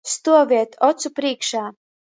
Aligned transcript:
Stuovēt 0.11 0.75
ocu 0.89 1.13
prīškā. 1.21 1.67